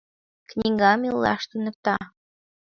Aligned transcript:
Книга 0.49 0.91
илаш 1.07 1.43
туныкта. 1.49 1.95